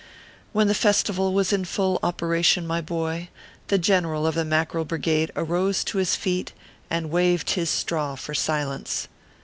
[0.51, 3.29] When the festival was in full operation, my boy,
[3.67, 6.53] the General of the Mackerel Brigade arose to his feet,
[6.89, 9.07] and waved his straw for silence.